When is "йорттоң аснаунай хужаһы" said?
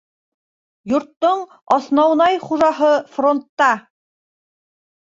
0.93-2.91